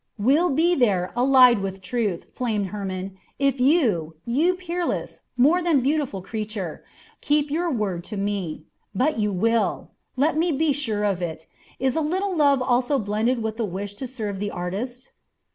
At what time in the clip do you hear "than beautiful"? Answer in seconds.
5.61-6.23